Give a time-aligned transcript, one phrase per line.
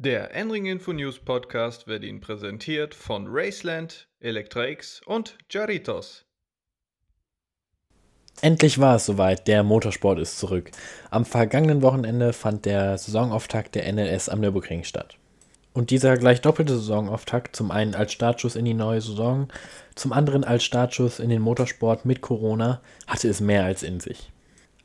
[0.00, 6.24] Der Enring Info News Podcast wird Ihnen präsentiert von Raceland, Electra-X und Jaritos.
[8.40, 10.70] Endlich war es soweit, der Motorsport ist zurück.
[11.10, 15.16] Am vergangenen Wochenende fand der Saisonauftakt der NLS am Nürburgring statt.
[15.74, 19.48] Und dieser gleich doppelte Saisonauftakt, zum einen als Startschuss in die neue Saison,
[19.96, 24.30] zum anderen als Startschuss in den Motorsport mit Corona, hatte es mehr als in sich.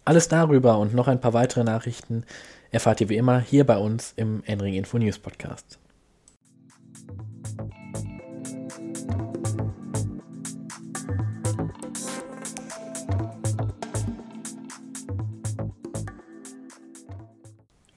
[0.05, 2.25] Alles darüber und noch ein paar weitere Nachrichten
[2.73, 5.79] erfahrt ihr wie immer hier bei uns im Enring Info News Podcast.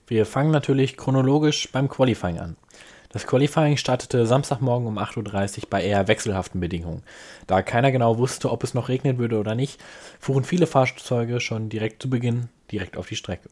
[0.07, 2.57] Wir fangen natürlich chronologisch beim Qualifying an.
[3.09, 7.03] Das Qualifying startete Samstagmorgen um 8.30 Uhr bei eher wechselhaften Bedingungen.
[7.47, 9.83] Da keiner genau wusste, ob es noch regnen würde oder nicht,
[10.21, 13.49] fuhren viele Fahrzeuge schon direkt zu Beginn direkt auf die Strecke.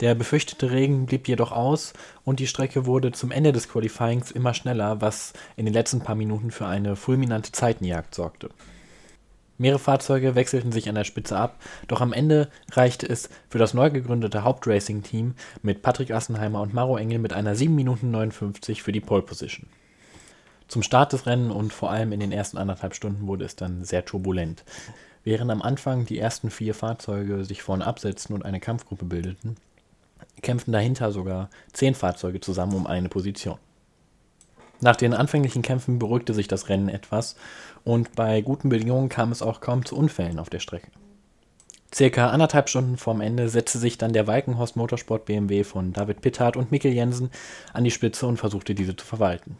[0.00, 1.94] Der befürchtete Regen blieb jedoch aus
[2.24, 6.16] und die Strecke wurde zum Ende des Qualifyings immer schneller, was in den letzten paar
[6.16, 8.50] Minuten für eine fulminante Zeitenjagd sorgte.
[9.56, 13.72] Mehrere Fahrzeuge wechselten sich an der Spitze ab, doch am Ende reichte es für das
[13.72, 18.92] neu gegründete Hauptracing-Team mit Patrick Assenheimer und Maro Engel mit einer 7 Minuten 59 für
[18.92, 19.66] die Pole Position.
[20.68, 23.84] Zum Start des Rennens und vor allem in den ersten anderthalb Stunden wurde es dann
[23.84, 24.62] sehr turbulent.
[25.24, 29.56] Während am Anfang die ersten vier Fahrzeuge sich vorne absetzten und eine Kampfgruppe bildeten,
[30.42, 33.58] kämpften dahinter sogar zehn Fahrzeuge zusammen um eine Position.
[34.80, 37.36] Nach den anfänglichen Kämpfen beruhigte sich das Rennen etwas
[37.84, 40.90] und bei guten Bedingungen kam es auch kaum zu Unfällen auf der Strecke.
[41.94, 46.56] Circa anderthalb Stunden vorm Ende setzte sich dann der Walkenhorst Motorsport BMW von David Pittard
[46.56, 47.30] und Mikkel Jensen
[47.72, 49.56] an die Spitze und versuchte diese zu verwalten.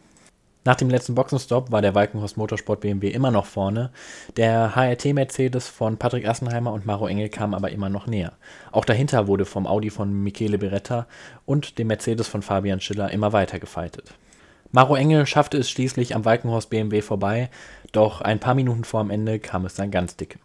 [0.67, 3.89] Nach dem letzten Boxenstopp war der Walkenhorst Motorsport BMW immer noch vorne.
[4.35, 8.33] Der HRT Mercedes von Patrick Assenheimer und Maro Engel kam aber immer noch näher.
[8.73, 11.07] Auch dahinter wurde vom Audi von Michele Beretta
[11.45, 14.13] und dem Mercedes von Fabian Schiller immer weiter gefeitet.
[14.73, 17.49] Maro Engel schaffte es schließlich am Walkenhorst BMW vorbei,
[17.93, 20.37] doch ein paar Minuten vor dem Ende kam es dann ganz dick.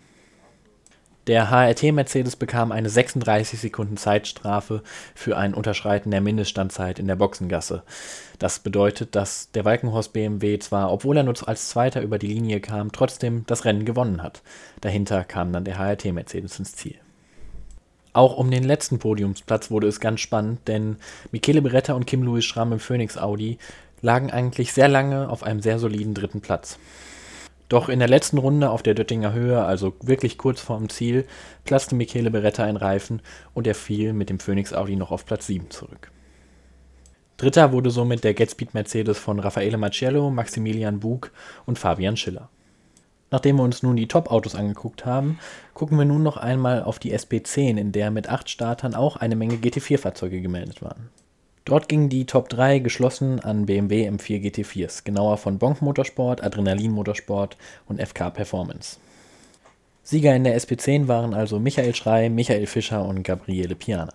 [1.28, 4.82] Der HRT-Mercedes bekam eine 36 Sekunden Zeitstrafe
[5.14, 7.84] für ein Unterschreiten der Mindeststandzeit in der Boxengasse.
[8.40, 12.60] Das bedeutet, dass der Walkenhorst BMW zwar, obwohl er nur als Zweiter über die Linie
[12.60, 14.42] kam, trotzdem das Rennen gewonnen hat.
[14.80, 16.96] Dahinter kam dann der HRT-Mercedes ins Ziel.
[18.14, 20.96] Auch um den letzten Podiumsplatz wurde es ganz spannend, denn
[21.30, 23.58] Michele Beretta und Kim Louis Schramm im Phoenix Audi
[24.00, 26.78] lagen eigentlich sehr lange auf einem sehr soliden dritten Platz.
[27.72, 31.26] Doch in der letzten Runde auf der Döttinger Höhe, also wirklich kurz vorm Ziel,
[31.64, 33.22] platzte Michele Beretta ein Reifen
[33.54, 36.12] und er fiel mit dem Phoenix Audi noch auf Platz 7 zurück.
[37.38, 41.30] Dritter wurde somit der Getspeed Mercedes von Raffaele Marcello, Maximilian Bug
[41.64, 42.50] und Fabian Schiller.
[43.30, 45.38] Nachdem wir uns nun die Top-Autos angeguckt haben,
[45.72, 49.34] gucken wir nun noch einmal auf die SP10, in der mit acht Startern auch eine
[49.34, 51.08] Menge GT4-Fahrzeuge gemeldet waren.
[51.64, 56.90] Dort gingen die Top 3 geschlossen an BMW M4 GT4s, genauer von Bonk Motorsport, Adrenalin
[56.90, 57.56] Motorsport
[57.86, 58.98] und FK Performance.
[60.02, 64.14] Sieger in der SP10 waren also Michael Schrei, Michael Fischer und Gabriele Piana.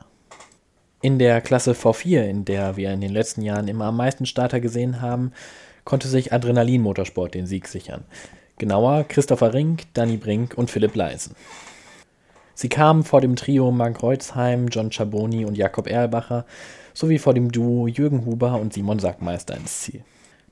[1.02, 4.60] In der Klasse V4, in der wir in den letzten Jahren immer am meisten Starter
[4.60, 5.32] gesehen haben,
[5.86, 8.04] konnte sich Adrenalin Motorsport den Sieg sichern.
[8.58, 11.36] Genauer Christopher Rink, Danny Brink und Philipp Leisen.
[12.60, 16.44] Sie kamen vor dem Trio Mark Reutzheim, John Chaboni und Jakob Erlbacher
[16.96, 20.04] sowie vor dem Duo Jürgen Huber und Simon Sackmeister ins Ziel.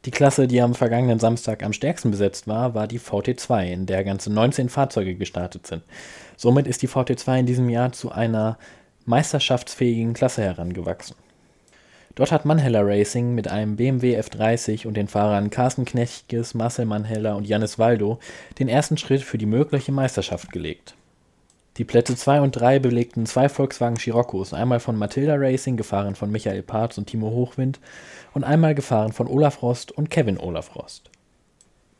[0.05, 4.03] Die Klasse, die am vergangenen Samstag am stärksten besetzt war, war die VT2, in der
[4.03, 5.81] ganze 19 Fahrzeuge gestartet sind.
[6.37, 8.59] Somit ist die VT2 in diesem Jahr zu einer
[9.05, 11.15] meisterschaftsfähigen Klasse herangewachsen.
[12.13, 17.35] Dort hat Mannheller Racing mit einem BMW F30 und den Fahrern Carsten Knechtges, Marcel Mannheller
[17.35, 18.19] und Janis Waldo
[18.59, 20.93] den ersten Schritt für die mögliche Meisterschaft gelegt.
[21.77, 26.31] Die Plätze 2 und 3 belegten zwei Volkswagen Scirocco's, einmal von Matilda Racing, gefahren von
[26.31, 27.81] Michael Parz und Timo Hochwind,
[28.33, 31.09] und einmal gefahren von Olaf Rost und Kevin Olaf Rost.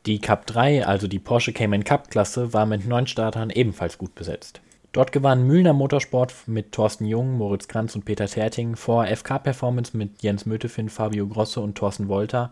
[0.06, 4.14] Die Cup 3, also die Porsche Cayman Cup Klasse, war mit neun Startern ebenfalls gut
[4.14, 4.62] besetzt.
[4.92, 9.94] Dort gewann Mühlner Motorsport mit Thorsten Jung, Moritz Kranz und Peter Terting vor FK Performance
[9.94, 12.50] mit Jens Mötefin, Fabio Grosse und Thorsten Wolter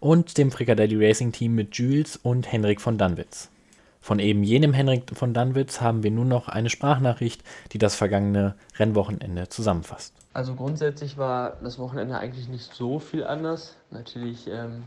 [0.00, 3.48] und dem Fricadelli Racing Team mit Jules und Henrik von Danwitz.
[4.04, 7.42] Von eben jenem Henrik von Danwitz haben wir nun noch eine Sprachnachricht,
[7.72, 10.12] die das vergangene Rennwochenende zusammenfasst.
[10.34, 13.76] Also grundsätzlich war das Wochenende eigentlich nicht so viel anders.
[13.90, 14.82] Natürlich ähm,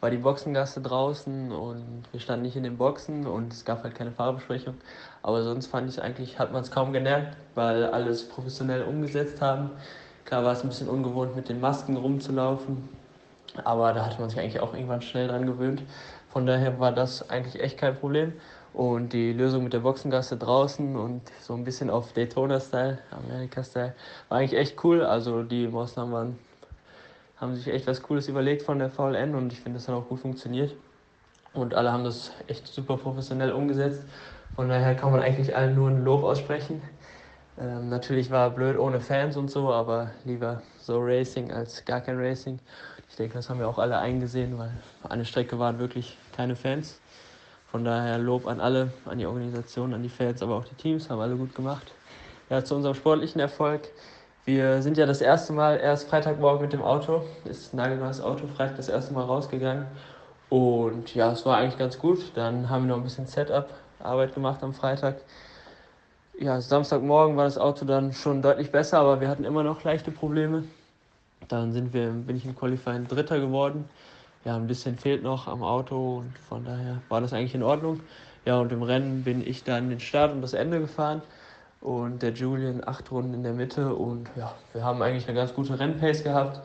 [0.00, 3.94] war die Boxengasse draußen und wir standen nicht in den Boxen und es gab halt
[3.94, 4.76] keine Fahrerbesprechung.
[5.22, 9.72] Aber sonst fand ich eigentlich, hat man es kaum gemerkt, weil alles professionell umgesetzt haben.
[10.24, 12.88] Klar war es ein bisschen ungewohnt, mit den Masken rumzulaufen,
[13.62, 15.82] aber da hatte man sich eigentlich auch irgendwann schnell dran gewöhnt.
[16.32, 18.32] Von daher war das eigentlich echt kein Problem.
[18.72, 23.92] Und die Lösung mit der Boxengasse draußen und so ein bisschen auf Daytona-Style, Amerika-Style,
[24.30, 25.04] war eigentlich echt cool.
[25.04, 26.38] Also die Maßnahmen waren,
[27.36, 30.08] haben sich echt was Cooles überlegt von der VLN und ich finde, das hat auch
[30.08, 30.74] gut funktioniert.
[31.52, 34.02] Und alle haben das echt super professionell umgesetzt.
[34.56, 36.80] Von daher kann man eigentlich allen nur ein Lob aussprechen.
[37.58, 42.18] Ähm, natürlich war blöd ohne Fans und so, aber lieber so Racing als gar kein
[42.18, 42.58] Racing.
[43.08, 44.70] Ich denke, das haben wir auch alle eingesehen, weil
[45.14, 46.98] der Strecke waren wirklich keine Fans.
[47.70, 51.10] Von daher Lob an alle, an die Organisation, an die Fans, aber auch die Teams,
[51.10, 51.92] haben alle gut gemacht.
[52.48, 53.88] Ja, zu unserem sportlichen Erfolg.
[54.44, 58.76] Wir sind ja das erste Mal erst Freitagmorgen mit dem Auto, ist nagelneues Auto, Freitag
[58.76, 59.86] das erste Mal rausgegangen.
[60.48, 62.32] Und ja, es war eigentlich ganz gut.
[62.34, 65.16] Dann haben wir noch ein bisschen Setup-Arbeit gemacht am Freitag
[66.42, 70.10] ja, Samstagmorgen war das Auto dann schon deutlich besser, aber wir hatten immer noch leichte
[70.10, 70.64] Probleme.
[71.48, 73.88] Dann sind wir, bin ich im Qualifying Dritter geworden.
[74.44, 78.00] Ja, ein bisschen fehlt noch am Auto und von daher war das eigentlich in Ordnung.
[78.44, 81.22] Ja, und im Rennen bin ich dann den Start und das Ende gefahren
[81.80, 85.54] und der Julian acht Runden in der Mitte und ja, wir haben eigentlich eine ganz
[85.54, 86.60] gute Rennpace gehabt.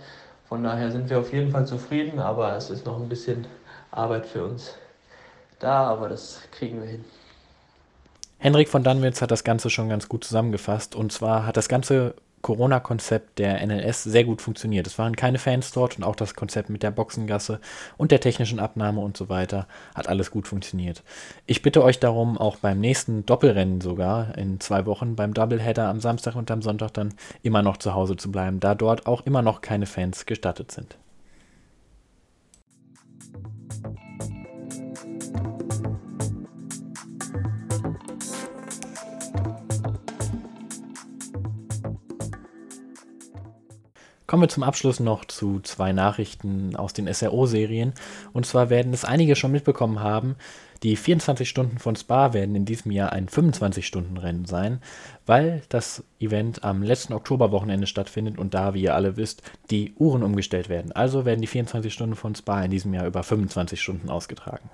[0.49, 3.45] Von daher sind wir auf jeden Fall zufrieden, aber es ist noch ein bisschen
[3.91, 4.75] Arbeit für uns
[5.59, 7.05] da, aber das kriegen wir hin.
[8.39, 10.95] Henrik von Danwitz hat das Ganze schon ganz gut zusammengefasst.
[10.95, 12.13] Und zwar hat das ganze
[12.43, 14.85] Corona-Konzept der NLS sehr gut funktioniert.
[14.85, 17.59] Es waren keine Fans dort und auch das Konzept mit der Boxengasse
[17.97, 21.03] und der technischen Abnahme und so weiter hat alles gut funktioniert.
[21.47, 25.99] Ich bitte euch darum, auch beim nächsten Doppelrennen sogar in zwei Wochen beim Doubleheader am
[25.99, 29.41] Samstag und am Sonntag dann immer noch zu Hause zu bleiben, da dort auch immer
[29.41, 30.95] noch keine Fans gestattet sind.
[44.27, 47.93] Kommen wir zum Abschluss noch zu zwei Nachrichten aus den SRO-Serien.
[48.33, 50.35] Und zwar werden es einige schon mitbekommen haben,
[50.83, 54.81] die 24 Stunden von Spa werden in diesem Jahr ein 25-Stunden-Rennen sein,
[55.25, 60.23] weil das Event am letzten Oktoberwochenende stattfindet und da, wie ihr alle wisst, die Uhren
[60.23, 60.91] umgestellt werden.
[60.91, 64.69] Also werden die 24 Stunden von Spa in diesem Jahr über 25 Stunden ausgetragen.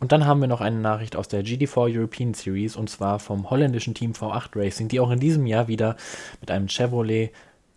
[0.00, 3.48] Und dann haben wir noch eine Nachricht aus der GD4 European Series und zwar vom
[3.48, 5.96] holländischen Team V8 Racing, die auch in diesem Jahr wieder
[6.42, 7.32] mit einem Chevrolet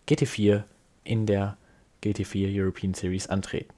[0.06, 0.64] GT4
[1.10, 1.56] in der
[2.04, 3.74] GT4 European Series antreten.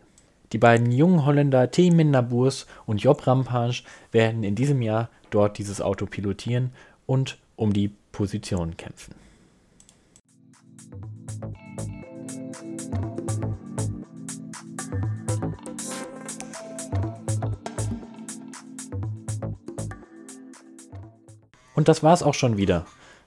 [0.53, 5.81] Die beiden jungen Holländer Teemin Naburs und Job Rampage werden in diesem Jahr dort dieses
[5.81, 6.73] Auto pilotieren
[7.07, 9.15] und um die Position kämpfen.
[21.75, 22.85] Und das war's auch schon wieder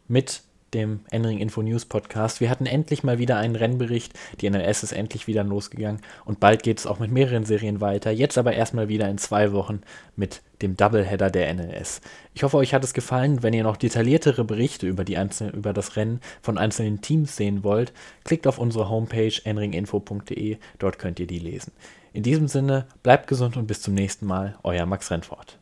[0.08, 0.44] mit
[0.76, 2.42] dem Enring Info News Podcast.
[2.42, 4.14] Wir hatten endlich mal wieder einen Rennbericht.
[4.42, 8.12] Die NLS ist endlich wieder losgegangen und bald geht es auch mit mehreren Serien weiter.
[8.12, 9.82] Jetzt aber erstmal wieder in zwei Wochen
[10.18, 12.02] mit dem Doubleheader der NLS.
[12.34, 13.42] Ich hoffe, euch hat es gefallen.
[13.42, 17.64] Wenn ihr noch detailliertere Berichte über, die einzelne, über das Rennen von einzelnen Teams sehen
[17.64, 17.94] wollt,
[18.26, 20.58] klickt auf unsere Homepage enringinfo.de.
[20.78, 21.72] Dort könnt ihr die lesen.
[22.12, 24.58] In diesem Sinne, bleibt gesund und bis zum nächsten Mal.
[24.64, 25.58] Euer Max Rennfort.